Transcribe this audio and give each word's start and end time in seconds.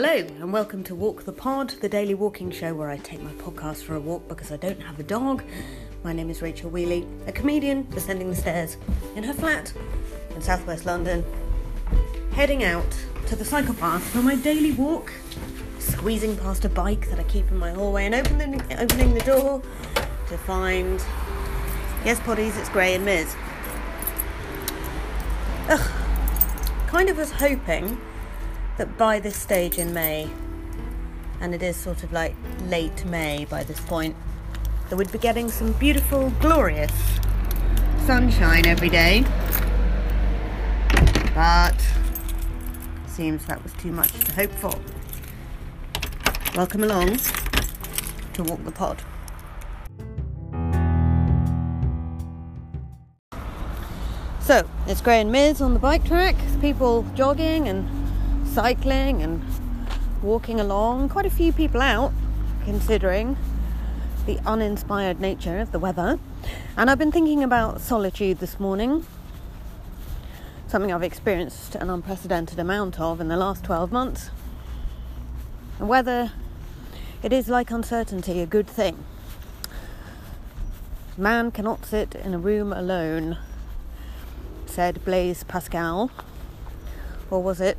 Hello, 0.00 0.14
and 0.14 0.52
welcome 0.52 0.84
to 0.84 0.94
Walk 0.94 1.24
the 1.24 1.32
Pod, 1.32 1.70
the 1.70 1.88
daily 1.88 2.14
walking 2.14 2.52
show 2.52 2.72
where 2.72 2.88
I 2.88 2.98
take 2.98 3.20
my 3.20 3.32
podcast 3.32 3.82
for 3.82 3.96
a 3.96 4.00
walk 4.00 4.28
because 4.28 4.52
I 4.52 4.56
don't 4.56 4.80
have 4.80 5.00
a 5.00 5.02
dog. 5.02 5.42
My 6.04 6.12
name 6.12 6.30
is 6.30 6.40
Rachel 6.40 6.70
Wheely, 6.70 7.04
a 7.26 7.32
comedian 7.32 7.82
descending 7.90 8.30
the 8.30 8.36
stairs 8.36 8.76
in 9.16 9.24
her 9.24 9.34
flat 9.34 9.72
in 10.36 10.40
southwest 10.40 10.86
London, 10.86 11.24
heading 12.30 12.62
out 12.62 12.86
to 13.26 13.34
the 13.34 13.44
cycle 13.44 13.74
path 13.74 14.04
for 14.10 14.18
my 14.18 14.36
daily 14.36 14.70
walk, 14.70 15.12
squeezing 15.80 16.36
past 16.36 16.64
a 16.64 16.68
bike 16.68 17.10
that 17.10 17.18
I 17.18 17.24
keep 17.24 17.50
in 17.50 17.58
my 17.58 17.72
hallway 17.72 18.06
and 18.06 18.14
opening, 18.14 18.62
opening 18.78 19.14
the 19.14 19.22
door 19.22 19.60
to 20.28 20.38
find. 20.38 21.00
Yes, 22.04 22.20
Poddies, 22.20 22.56
it's 22.56 22.68
Gray 22.68 22.94
and 22.94 23.04
Miz. 23.04 23.34
Ugh. 25.68 25.90
Kind 26.86 27.08
of 27.08 27.18
was 27.18 27.32
hoping 27.32 28.00
that 28.78 28.96
by 28.96 29.18
this 29.18 29.36
stage 29.36 29.76
in 29.76 29.92
May, 29.92 30.30
and 31.40 31.52
it 31.52 31.62
is 31.62 31.76
sort 31.76 32.04
of 32.04 32.12
like 32.12 32.34
late 32.66 33.04
May 33.04 33.44
by 33.44 33.64
this 33.64 33.80
point, 33.80 34.14
that 34.88 34.96
we'd 34.96 35.10
be 35.10 35.18
getting 35.18 35.50
some 35.50 35.72
beautiful, 35.72 36.30
glorious 36.40 36.92
sunshine 38.06 38.66
every 38.66 38.88
day. 38.88 39.24
But 41.34 41.74
seems 43.08 43.44
that 43.46 43.62
was 43.64 43.72
too 43.74 43.90
much 43.90 44.12
to 44.12 44.32
hope 44.32 44.52
for. 44.52 44.74
Welcome 46.56 46.84
along 46.84 47.18
to 48.34 48.44
Walk 48.44 48.64
the 48.64 48.70
Pod. 48.70 49.02
So, 54.40 54.66
it's 54.86 55.00
Gray 55.00 55.20
and 55.20 55.32
Miz 55.32 55.60
on 55.60 55.74
the 55.74 55.80
bike 55.80 56.04
track, 56.04 56.36
people 56.60 57.04
jogging 57.14 57.68
and 57.68 57.97
cycling 58.58 59.22
and 59.22 59.40
walking 60.20 60.58
along. 60.58 61.08
Quite 61.08 61.24
a 61.24 61.30
few 61.30 61.52
people 61.52 61.80
out, 61.80 62.12
considering 62.64 63.36
the 64.26 64.40
uninspired 64.44 65.20
nature 65.20 65.60
of 65.60 65.70
the 65.70 65.78
weather. 65.78 66.18
And 66.76 66.90
I've 66.90 66.98
been 66.98 67.12
thinking 67.12 67.44
about 67.44 67.80
solitude 67.80 68.40
this 68.40 68.58
morning, 68.58 69.06
something 70.66 70.92
I've 70.92 71.04
experienced 71.04 71.76
an 71.76 71.88
unprecedented 71.88 72.58
amount 72.58 72.98
of 72.98 73.20
in 73.20 73.28
the 73.28 73.36
last 73.36 73.62
12 73.62 73.92
months, 73.92 74.30
and 75.78 75.88
whether 75.88 76.32
it 77.22 77.32
is 77.32 77.48
like 77.48 77.70
uncertainty 77.70 78.40
a 78.40 78.46
good 78.46 78.66
thing. 78.66 79.04
Man 81.16 81.52
cannot 81.52 81.86
sit 81.86 82.16
in 82.16 82.34
a 82.34 82.38
room 82.40 82.72
alone, 82.72 83.38
said 84.66 85.04
Blaise 85.04 85.44
Pascal. 85.44 86.10
Or 87.30 87.40
was 87.40 87.60
it 87.60 87.78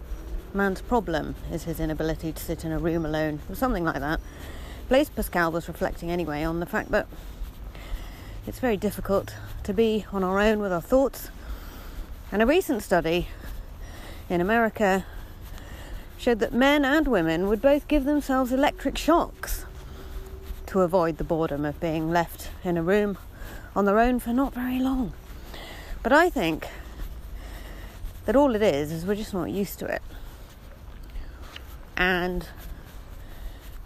man's 0.53 0.81
problem 0.81 1.35
is 1.51 1.63
his 1.63 1.79
inability 1.79 2.31
to 2.31 2.43
sit 2.43 2.65
in 2.65 2.71
a 2.71 2.79
room 2.79 3.05
alone, 3.05 3.39
or 3.49 3.55
something 3.55 3.83
like 3.83 3.99
that. 3.99 4.19
Blaise 4.87 5.09
Pascal 5.09 5.51
was 5.51 5.67
reflecting 5.67 6.09
anyway 6.09 6.43
on 6.43 6.59
the 6.59 6.65
fact 6.65 6.91
that 6.91 7.07
it's 8.47 8.59
very 8.59 8.77
difficult 8.77 9.35
to 9.63 9.73
be 9.73 10.05
on 10.11 10.23
our 10.23 10.39
own 10.39 10.59
with 10.59 10.73
our 10.73 10.81
thoughts. 10.81 11.29
And 12.31 12.41
a 12.41 12.45
recent 12.45 12.81
study 12.81 13.27
in 14.29 14.41
America 14.41 15.05
showed 16.17 16.39
that 16.39 16.53
men 16.53 16.83
and 16.83 17.07
women 17.07 17.47
would 17.47 17.61
both 17.61 17.87
give 17.87 18.05
themselves 18.05 18.51
electric 18.51 18.97
shocks 18.97 19.65
to 20.67 20.81
avoid 20.81 21.17
the 21.17 21.23
boredom 21.23 21.65
of 21.65 21.79
being 21.79 22.11
left 22.11 22.49
in 22.63 22.77
a 22.77 22.83
room 22.83 23.17
on 23.75 23.85
their 23.85 23.99
own 23.99 24.19
for 24.19 24.33
not 24.33 24.53
very 24.53 24.79
long. 24.79 25.13
But 26.01 26.13
I 26.13 26.29
think 26.29 26.67
that 28.25 28.35
all 28.35 28.55
it 28.55 28.61
is 28.61 28.91
is 28.91 29.05
we're 29.05 29.15
just 29.15 29.33
not 29.33 29.49
used 29.49 29.79
to 29.79 29.85
it. 29.85 30.01
And 31.99 32.47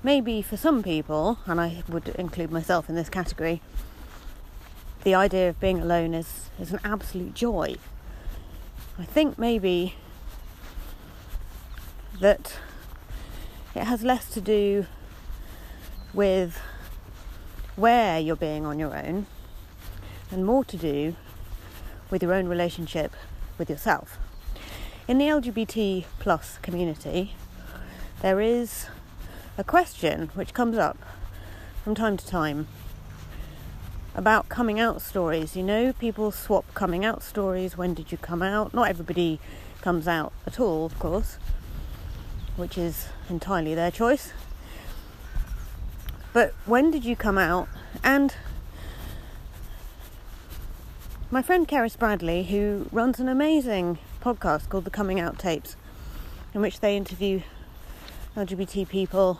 maybe 0.03 0.43
for 0.43 0.55
some 0.55 0.83
people, 0.83 1.39
and 1.47 1.59
I 1.59 1.83
would 1.89 2.09
include 2.09 2.51
myself 2.51 2.87
in 2.87 2.95
this 2.95 3.09
category, 3.09 3.59
the 5.03 5.15
idea 5.15 5.49
of 5.49 5.59
being 5.59 5.81
alone 5.81 6.13
is, 6.13 6.51
is 6.59 6.71
an 6.71 6.79
absolute 6.83 7.33
joy. 7.33 7.75
I 8.99 9.03
think 9.05 9.39
maybe 9.39 9.95
that 12.21 12.59
it 13.73 13.85
has 13.85 14.03
less 14.03 14.29
to 14.29 14.39
do 14.39 14.85
with 16.13 16.61
where 17.75 18.19
you're 18.19 18.35
being 18.35 18.67
on 18.67 18.77
your 18.77 18.95
own 18.95 19.25
and 20.29 20.45
more 20.45 20.63
to 20.65 20.77
do 20.77 21.15
with 22.11 22.21
your 22.21 22.33
own 22.33 22.47
relationship 22.47 23.13
with 23.57 23.71
yourself. 23.71 24.19
In 25.07 25.17
the 25.17 25.25
LGBT 25.25 26.05
plus 26.19 26.59
community, 26.61 27.33
there 28.23 28.39
is 28.39 28.87
a 29.57 29.65
question 29.65 30.31
which 30.33 30.53
comes 30.53 30.77
up 30.77 30.97
from 31.83 31.93
time 31.93 32.15
to 32.15 32.25
time 32.25 32.69
about 34.15 34.47
coming 34.47 34.79
out 34.79 35.01
stories. 35.01 35.57
You 35.57 35.63
know, 35.63 35.91
people 35.91 36.31
swap 36.31 36.63
coming 36.73 37.03
out 37.03 37.21
stories. 37.21 37.77
When 37.77 37.93
did 37.93 38.13
you 38.13 38.17
come 38.17 38.41
out? 38.41 38.73
Not 38.73 38.87
everybody 38.87 39.41
comes 39.81 40.07
out 40.07 40.31
at 40.47 40.57
all, 40.57 40.85
of 40.85 40.97
course, 40.99 41.37
which 42.55 42.77
is 42.77 43.07
entirely 43.29 43.75
their 43.75 43.91
choice. 43.91 44.31
But 46.31 46.53
when 46.65 46.91
did 46.91 47.03
you 47.03 47.17
come 47.17 47.37
out? 47.37 47.67
And 48.05 48.33
my 51.29 51.41
friend 51.41 51.67
Keris 51.67 51.99
Bradley, 51.99 52.43
who 52.43 52.87
runs 52.89 53.19
an 53.19 53.27
amazing 53.27 53.97
podcast 54.21 54.69
called 54.69 54.85
The 54.85 54.89
Coming 54.89 55.19
Out 55.19 55.37
Tapes, 55.37 55.75
in 56.53 56.61
which 56.61 56.79
they 56.79 56.95
interview 56.95 57.41
LGBT 58.35 58.87
people 58.87 59.39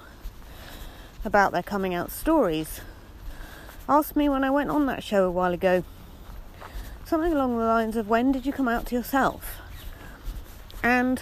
about 1.25 1.51
their 1.51 1.63
coming 1.63 1.93
out 1.93 2.11
stories, 2.11 2.81
asked 3.89 4.15
me 4.15 4.29
when 4.29 4.43
I 4.43 4.51
went 4.51 4.69
on 4.69 4.85
that 4.85 5.03
show 5.03 5.25
a 5.25 5.31
while 5.31 5.53
ago 5.53 5.83
something 7.05 7.33
along 7.33 7.57
the 7.57 7.65
lines 7.65 7.95
of 7.95 8.07
when 8.07 8.31
did 8.31 8.45
you 8.45 8.53
come 8.53 8.67
out 8.67 8.85
to 8.87 8.95
yourself? 8.95 9.61
And 10.83 11.21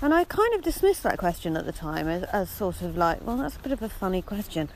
and 0.00 0.12
I 0.12 0.24
kind 0.24 0.54
of 0.54 0.62
dismissed 0.62 1.02
that 1.04 1.18
question 1.18 1.56
at 1.56 1.64
the 1.64 1.72
time 1.72 2.08
as, 2.08 2.24
as 2.24 2.50
sort 2.50 2.82
of 2.82 2.96
like, 2.96 3.24
well, 3.24 3.36
that's 3.36 3.56
a 3.56 3.60
bit 3.60 3.70
of 3.70 3.82
a 3.82 3.88
funny 3.88 4.20
question. 4.20 4.68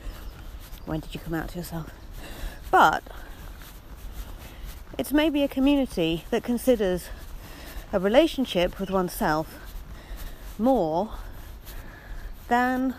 When 0.85 1.01
did 1.01 1.13
you 1.13 1.19
come 1.19 1.33
out 1.33 1.49
to 1.49 1.57
yourself? 1.57 1.91
But 2.71 3.03
it's 4.97 5.11
maybe 5.11 5.43
a 5.43 5.47
community 5.47 6.25
that 6.31 6.43
considers 6.43 7.09
a 7.93 7.99
relationship 7.99 8.79
with 8.79 8.89
oneself 8.89 9.59
more 10.59 11.11
than 12.49 12.93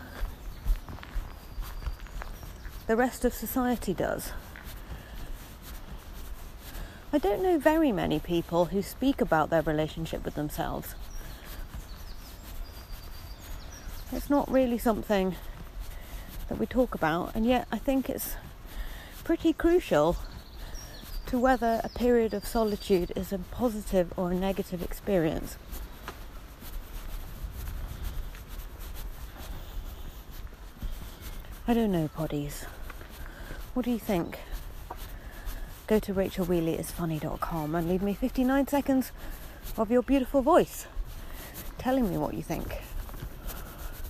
the 2.86 2.96
rest 2.96 3.24
of 3.24 3.34
society 3.34 3.92
does. 3.92 4.32
I 7.12 7.18
don't 7.18 7.42
know 7.42 7.58
very 7.58 7.92
many 7.92 8.18
people 8.18 8.66
who 8.66 8.82
speak 8.82 9.20
about 9.20 9.50
their 9.50 9.62
relationship 9.62 10.24
with 10.24 10.34
themselves. 10.34 10.94
It's 14.12 14.30
not 14.30 14.50
really 14.50 14.78
something 14.78 15.36
that 16.48 16.58
we 16.58 16.64
talk 16.64 16.94
about, 16.94 17.34
and 17.34 17.44
yet 17.44 17.66
I 17.70 17.76
think 17.76 18.08
it's 18.08 18.36
pretty 19.22 19.52
crucial 19.52 20.16
to 21.28 21.38
whether 21.38 21.78
a 21.84 21.90
period 21.90 22.32
of 22.32 22.46
solitude 22.46 23.12
is 23.14 23.34
a 23.34 23.38
positive 23.38 24.14
or 24.16 24.32
a 24.32 24.34
negative 24.34 24.82
experience. 24.82 25.58
I 31.66 31.74
don't 31.74 31.92
know, 31.92 32.08
poddies. 32.16 32.64
What 33.74 33.84
do 33.84 33.90
you 33.90 33.98
think? 33.98 34.38
Go 35.86 35.98
to 35.98 36.14
rachelwheelyisfunny.com 36.14 37.74
and 37.74 37.88
leave 37.90 38.02
me 38.02 38.14
59 38.14 38.66
seconds 38.66 39.12
of 39.76 39.90
your 39.90 40.02
beautiful 40.02 40.40
voice 40.40 40.86
telling 41.76 42.08
me 42.08 42.16
what 42.16 42.32
you 42.32 42.42
think. 42.42 42.80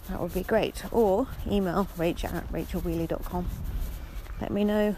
That 0.09 0.21
would 0.21 0.35
be 0.35 0.45
great. 0.45 0.85
Or 0.93 1.27
email 1.49 1.89
rach 1.97 2.23
at 2.25 2.53
rachelwheely.com. 2.53 3.49
Let 4.41 4.53
me 4.53 4.63
know 4.63 4.97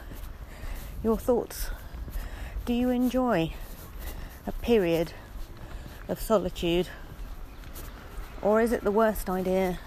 your 1.02 1.16
thoughts 1.16 1.70
do 2.70 2.76
you 2.76 2.90
enjoy 2.90 3.52
a 4.46 4.52
period 4.52 5.12
of 6.06 6.20
solitude? 6.20 6.86
Or 8.42 8.60
is 8.60 8.70
it 8.70 8.84
the 8.84 8.92
worst 8.92 9.28
idea 9.28 9.80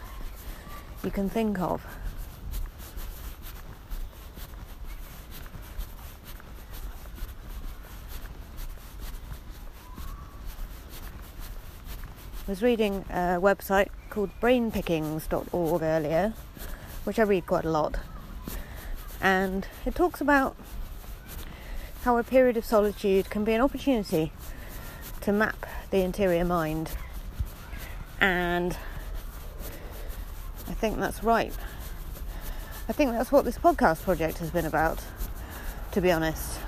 you 1.02 1.10
can 1.10 1.30
think 1.30 1.62
of? 1.62 1.82
I 12.46 12.52
was 12.52 12.62
reading 12.62 13.06
a 13.10 13.40
website 13.40 13.88
called 14.10 14.32
brainpickings.org 14.42 15.82
earlier, 15.82 16.34
which 17.06 17.18
I 17.18 17.24
read 17.24 17.46
quite 17.46 17.64
a 17.64 17.72
lot. 17.72 17.98
And 19.22 19.66
it 19.86 19.96
talks 19.96 20.20
about 20.20 20.58
how 22.04 22.18
a 22.18 22.24
period 22.24 22.58
of 22.58 22.66
solitude 22.66 23.30
can 23.30 23.46
be 23.46 23.54
an 23.54 23.62
opportunity 23.62 24.32
to 25.22 25.32
map 25.32 25.66
the 25.90 26.02
interior 26.02 26.44
mind 26.44 26.92
And 28.20 28.78
I 30.68 30.74
think 30.74 30.98
that's 30.98 31.24
right. 31.24 31.54
I 32.88 32.94
think 32.94 33.12
that's 33.12 33.32
what 33.32 33.46
this 33.46 33.58
podcast 33.58 34.04
project 34.04 34.38
has 34.40 34.50
been 34.50 34.66
about, 34.66 35.00
to 35.92 36.02
be 36.02 36.12
honest. 36.12 36.60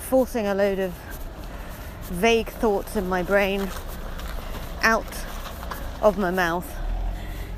Forcing 0.00 0.46
a 0.46 0.54
load 0.54 0.78
of 0.78 0.92
vague 2.04 2.48
thoughts 2.48 2.96
in 2.96 3.08
my 3.08 3.22
brain 3.22 3.68
out 4.82 5.24
of 6.00 6.16
my 6.18 6.30
mouth 6.30 6.74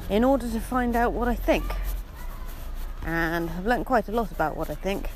in 0.08 0.24
order 0.24 0.48
to 0.48 0.60
find 0.60 0.96
out 0.96 1.12
what 1.12 1.28
I 1.28 1.34
think. 1.34 1.64
And 3.04 3.50
I've 3.50 3.66
learned 3.66 3.86
quite 3.86 4.08
a 4.08 4.12
lot 4.12 4.30
about 4.32 4.56
what 4.56 4.70
I 4.70 4.74
think. 4.74 5.10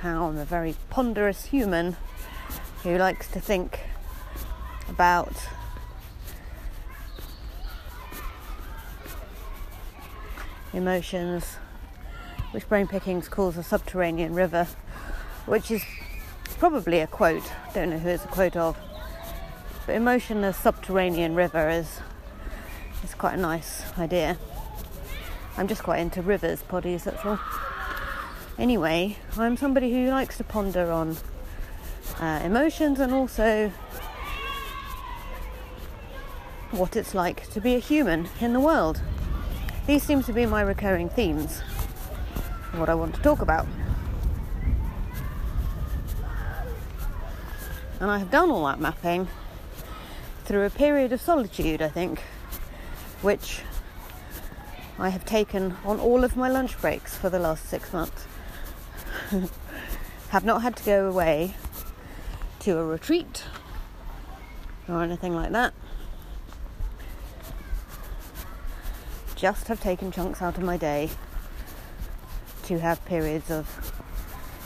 How 0.00 0.26
I'm 0.26 0.36
a 0.36 0.44
very 0.44 0.76
ponderous 0.90 1.46
human 1.46 1.96
who 2.82 2.98
likes 2.98 3.28
to 3.28 3.40
think 3.40 3.80
about 4.90 5.32
emotions, 10.74 11.54
which 12.50 12.68
Brain 12.68 12.86
Pickings 12.86 13.28
calls 13.28 13.56
a 13.56 13.62
subterranean 13.62 14.34
river, 14.34 14.66
which 15.46 15.70
is 15.70 15.82
probably 16.58 17.00
a 17.00 17.06
quote, 17.06 17.50
don't 17.72 17.88
know 17.88 17.98
who 17.98 18.10
it's 18.10 18.24
a 18.24 18.28
quote 18.28 18.56
of. 18.56 18.76
But 19.86 19.94
emotionless 19.94 20.58
subterranean 20.58 21.34
river 21.34 21.70
is 21.70 22.00
is 23.02 23.14
quite 23.14 23.34
a 23.34 23.40
nice 23.40 23.82
idea. 23.98 24.36
I'm 25.56 25.68
just 25.68 25.82
quite 25.82 26.00
into 26.00 26.20
rivers, 26.20 26.62
poddies, 26.62 27.04
that's 27.04 27.24
all. 27.24 27.38
Anyway, 28.58 29.18
I'm 29.36 29.58
somebody 29.58 29.92
who 29.92 30.08
likes 30.08 30.38
to 30.38 30.44
ponder 30.44 30.90
on 30.90 31.18
uh, 32.18 32.40
emotions 32.42 32.98
and 33.00 33.12
also 33.12 33.70
what 36.70 36.96
it's 36.96 37.14
like 37.14 37.50
to 37.50 37.60
be 37.60 37.74
a 37.74 37.78
human 37.78 38.28
in 38.40 38.54
the 38.54 38.60
world. 38.60 39.02
These 39.86 40.04
seem 40.04 40.22
to 40.22 40.32
be 40.32 40.46
my 40.46 40.62
recurring 40.62 41.10
themes, 41.10 41.60
what 42.76 42.88
I 42.88 42.94
want 42.94 43.14
to 43.16 43.20
talk 43.20 43.42
about. 43.42 43.66
And 48.00 48.10
I 48.10 48.18
have 48.18 48.30
done 48.30 48.50
all 48.50 48.64
that 48.64 48.80
mapping 48.80 49.28
through 50.46 50.64
a 50.64 50.70
period 50.70 51.12
of 51.12 51.20
solitude, 51.20 51.82
I 51.82 51.88
think, 51.88 52.20
which 53.20 53.60
I 54.98 55.10
have 55.10 55.26
taken 55.26 55.76
on 55.84 56.00
all 56.00 56.24
of 56.24 56.38
my 56.38 56.48
lunch 56.48 56.80
breaks 56.80 57.18
for 57.18 57.28
the 57.28 57.38
last 57.38 57.66
six 57.68 57.92
months. 57.92 58.26
have 60.30 60.44
not 60.44 60.62
had 60.62 60.76
to 60.76 60.84
go 60.84 61.08
away 61.08 61.54
to 62.60 62.78
a 62.78 62.84
retreat 62.84 63.44
or 64.88 65.02
anything 65.02 65.34
like 65.34 65.52
that. 65.52 65.72
Just 69.34 69.68
have 69.68 69.80
taken 69.80 70.10
chunks 70.10 70.40
out 70.40 70.56
of 70.56 70.64
my 70.64 70.76
day 70.76 71.10
to 72.64 72.78
have 72.78 73.04
periods 73.04 73.50
of 73.50 73.66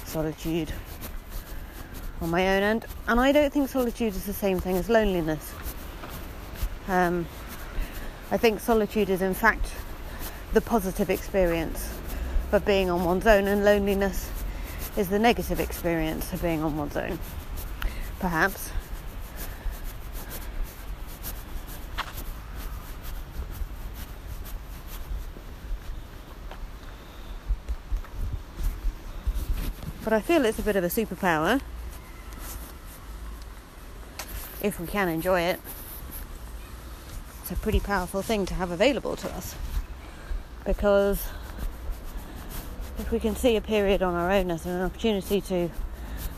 solitude 0.05 0.73
on 2.21 2.31
my 2.31 2.57
own 2.57 2.63
end. 2.63 2.87
And 3.09 3.19
I 3.19 3.33
don't 3.33 3.53
think 3.53 3.69
solitude 3.69 4.15
is 4.15 4.27
the 4.27 4.33
same 4.33 4.61
thing 4.61 4.77
as 4.77 4.89
loneliness. 4.89 5.53
Um, 6.89 7.27
I 8.31 8.37
think 8.37 8.61
solitude 8.61 9.11
is, 9.11 9.23
in 9.23 9.35
fact, 9.35 9.73
the 10.53 10.61
positive 10.61 11.11
experience 11.11 11.93
of 12.53 12.65
being 12.65 12.91
on 12.91 13.05
one's 13.05 13.27
own, 13.27 13.47
and 13.47 13.65
loneliness 13.65 14.31
is 14.97 15.09
the 15.09 15.19
negative 15.19 15.61
experience 15.61 16.33
of 16.33 16.43
being 16.43 16.63
on 16.63 16.77
one's 16.77 16.97
own. 16.97 17.19
Perhaps. 18.19 18.71
But 30.03 30.13
I 30.13 30.21
feel 30.21 30.45
it's 30.45 30.59
a 30.59 30.63
bit 30.63 30.77
of 30.77 30.85
a 30.85 30.89
superpower 30.89 31.61
if 34.63 34.81
we 34.81 34.87
can 34.87 35.09
enjoy 35.09 35.43
it. 35.43 35.61
It's 37.43 37.53
a 37.53 37.57
pretty 37.57 37.81
powerful 37.81 38.23
thing 38.23 38.45
to 38.47 38.55
have 38.55 38.71
available 38.71 39.17
to 39.17 39.29
us 39.31 39.55
because 40.65 41.27
if 43.01 43.11
we 43.11 43.19
can 43.19 43.35
see 43.35 43.57
a 43.57 43.61
period 43.61 44.03
on 44.03 44.15
our 44.15 44.31
own 44.31 44.51
as 44.51 44.67
an 44.67 44.83
opportunity 44.83 45.41
to 45.41 45.71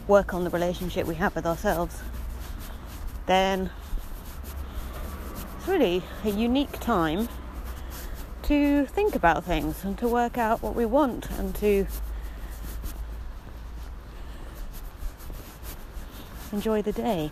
work 0.07 0.33
on 0.33 0.45
the 0.45 0.51
relationship 0.51 1.07
we 1.07 1.17
have 1.17 1.35
with 1.35 1.45
ourselves, 1.45 2.01
then 3.27 3.71
it's 5.57 5.69
really 5.69 6.03
a 6.25 6.31
unique 6.31 6.79
time 6.81 7.29
to 8.43 8.87
think 8.87 9.15
about 9.15 9.45
things 9.45 9.85
and 9.85 9.99
to 9.99 10.09
work 10.09 10.39
out 10.39 10.63
what 10.63 10.75
we 10.75 10.85
want 10.85 11.31
and 11.33 11.55
to 11.57 11.87
enjoy 16.53 16.83
the 16.83 16.93
day. 16.93 17.31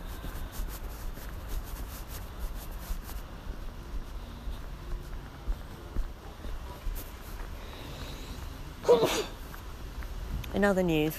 In 10.61 10.65
other 10.65 10.83
news, 10.83 11.17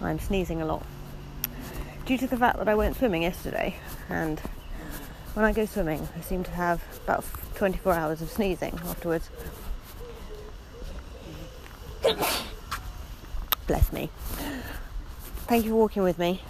I'm 0.00 0.18
sneezing 0.18 0.60
a 0.60 0.66
lot 0.66 0.84
due 2.06 2.18
to 2.18 2.26
the 2.26 2.36
fact 2.36 2.58
that 2.58 2.68
I 2.68 2.74
went 2.74 2.96
swimming 2.96 3.22
yesterday, 3.22 3.76
and 4.08 4.40
when 5.34 5.44
I 5.44 5.52
go 5.52 5.64
swimming, 5.64 6.08
I 6.18 6.22
seem 6.22 6.42
to 6.42 6.50
have 6.50 6.82
about 7.04 7.24
24 7.54 7.92
hours 7.92 8.22
of 8.22 8.28
sneezing 8.28 8.80
afterwards. 8.88 9.30
Bless 13.68 13.92
me. 13.92 14.10
Thank 15.46 15.64
you 15.64 15.70
for 15.70 15.76
walking 15.76 16.02
with 16.02 16.18
me. 16.18 16.42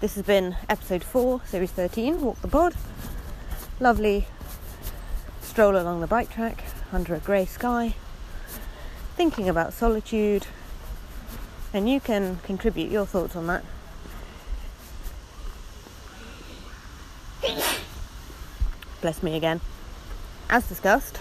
This 0.00 0.14
has 0.16 0.26
been 0.26 0.56
episode 0.68 1.02
4, 1.02 1.40
series 1.46 1.70
13, 1.70 2.20
Walk 2.20 2.38
the 2.42 2.48
Pod. 2.48 2.74
Lovely 3.80 4.26
stroll 5.40 5.74
along 5.74 6.02
the 6.02 6.06
bike 6.06 6.30
track 6.30 6.64
under 6.92 7.14
a 7.14 7.18
grey 7.18 7.46
sky, 7.46 7.94
thinking 9.16 9.48
about 9.48 9.72
solitude, 9.72 10.46
and 11.72 11.88
you 11.88 12.00
can 12.00 12.36
contribute 12.42 12.90
your 12.90 13.06
thoughts 13.06 13.36
on 13.36 13.46
that. 13.46 13.64
Bless 19.00 19.22
me 19.22 19.36
again. 19.36 19.60
As 20.50 20.68
discussed, 20.68 21.20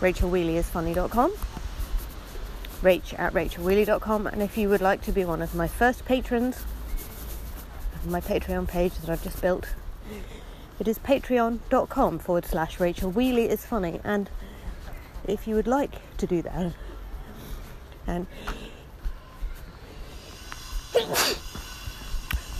rachelwheelyisfunny.com, 0.00 1.32
rach 2.82 3.18
at 3.18 3.32
rachelwheely.com, 3.34 4.26
and 4.26 4.42
if 4.42 4.56
you 4.56 4.68
would 4.68 4.80
like 4.80 5.02
to 5.02 5.12
be 5.12 5.24
one 5.24 5.42
of 5.42 5.54
my 5.54 5.68
first 5.68 6.04
patrons, 6.04 6.64
my 8.06 8.20
Patreon 8.20 8.66
page 8.66 8.94
that 8.94 9.10
I've 9.10 9.22
just 9.22 9.40
built, 9.42 9.74
it 10.80 10.88
is 10.88 10.98
patreon.com 10.98 12.18
forward 12.18 12.46
slash 12.46 12.80
Rachel 12.80 13.12
Wheely 13.12 13.48
is 13.48 13.64
funny. 13.64 14.00
And 14.02 14.28
if 15.28 15.46
you 15.46 15.54
would 15.54 15.68
like 15.68 16.16
to 16.16 16.26
do 16.26 16.42
that, 16.42 16.72
and 18.06 18.26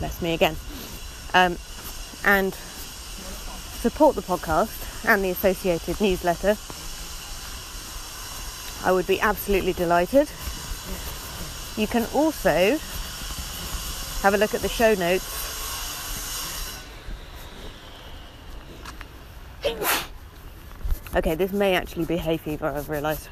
bless 0.03 0.21
me 0.21 0.35
again. 0.35 0.57
Um, 1.33 1.57
and 2.25 2.53
support 2.53 4.17
the 4.17 4.23
podcast 4.23 5.07
and 5.09 5.23
the 5.23 5.31
associated 5.31 6.01
newsletter, 6.01 6.57
I 8.85 8.91
would 8.91 9.07
be 9.07 9.21
absolutely 9.21 9.75
delighted. 9.75 10.29
You 11.77 11.87
can 11.87 12.05
also 12.13 12.79
have 14.23 14.35
a 14.35 14.37
look 14.37 14.55
at 14.57 14.61
the 14.61 14.69
show 14.69 14.95
notes. 14.95 15.39
Okay, 21.15 21.37
this 21.37 21.53
may 21.53 21.77
actually 21.77 22.07
be 22.07 22.17
hay 22.17 22.39
fever, 22.39 22.67
I've 22.67 22.89
realised. 22.89 23.29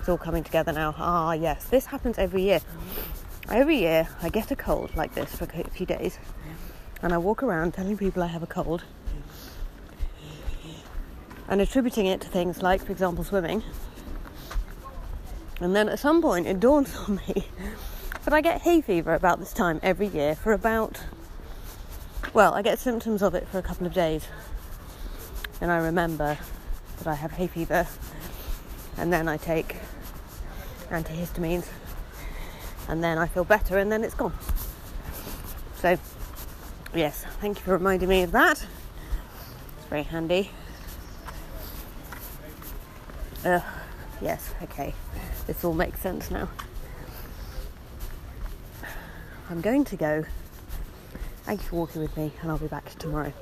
It's 0.00 0.08
all 0.08 0.18
coming 0.18 0.42
together 0.42 0.72
now. 0.72 0.96
Ah, 0.98 1.34
yes, 1.34 1.66
this 1.66 1.86
happens 1.86 2.18
every 2.18 2.42
year. 2.42 2.58
Every 3.50 3.78
year 3.78 4.08
I 4.22 4.28
get 4.28 4.50
a 4.50 4.56
cold 4.56 4.94
like 4.94 5.14
this 5.14 5.34
for 5.34 5.44
a 5.44 5.70
few 5.70 5.86
days. 5.86 6.18
And 7.00 7.14
I 7.14 7.18
walk 7.18 7.42
around 7.42 7.72
telling 7.72 7.96
people 7.96 8.22
I 8.22 8.26
have 8.26 8.42
a 8.42 8.46
cold. 8.46 8.84
And 11.48 11.62
attributing 11.62 12.04
it 12.04 12.20
to 12.20 12.28
things 12.28 12.62
like, 12.62 12.84
for 12.84 12.92
example, 12.92 13.24
swimming. 13.24 13.62
And 15.60 15.74
then 15.74 15.88
at 15.88 15.98
some 15.98 16.20
point 16.20 16.46
it 16.46 16.60
dawns 16.60 16.94
on 17.08 17.22
me. 17.26 17.46
That 18.24 18.34
I 18.34 18.42
get 18.42 18.60
hay 18.60 18.82
fever 18.82 19.14
about 19.14 19.38
this 19.38 19.54
time 19.54 19.80
every 19.82 20.08
year 20.08 20.34
for 20.34 20.52
about, 20.52 21.00
well, 22.34 22.52
I 22.52 22.60
get 22.60 22.78
symptoms 22.78 23.22
of 23.22 23.34
it 23.34 23.48
for 23.48 23.58
a 23.58 23.62
couple 23.62 23.86
of 23.86 23.94
days. 23.94 24.28
And 25.62 25.70
I 25.70 25.78
remember 25.78 26.36
that 26.98 27.06
I 27.06 27.14
have 27.14 27.32
hay 27.32 27.46
fever. 27.46 27.86
And 28.98 29.10
then 29.10 29.26
I 29.26 29.38
take 29.38 29.76
antihistamines 30.90 31.66
and 32.88 33.04
then 33.04 33.18
I 33.18 33.26
feel 33.26 33.44
better 33.44 33.78
and 33.78 33.92
then 33.92 34.02
it's 34.02 34.14
gone. 34.14 34.32
So, 35.76 35.96
yes, 36.94 37.24
thank 37.40 37.58
you 37.58 37.64
for 37.64 37.72
reminding 37.72 38.08
me 38.08 38.22
of 38.22 38.32
that. 38.32 38.64
It's 39.78 39.86
very 39.88 40.02
handy. 40.02 40.50
Uh, 43.44 43.60
yes, 44.20 44.52
okay. 44.62 44.94
This 45.46 45.64
all 45.64 45.74
makes 45.74 46.00
sense 46.00 46.30
now. 46.30 46.48
I'm 49.50 49.60
going 49.60 49.84
to 49.84 49.96
go. 49.96 50.24
Thank 51.44 51.62
you 51.62 51.68
for 51.68 51.76
walking 51.76 52.02
with 52.02 52.16
me, 52.16 52.32
and 52.42 52.50
I'll 52.50 52.58
be 52.58 52.66
back 52.66 52.90
tomorrow. 52.98 53.32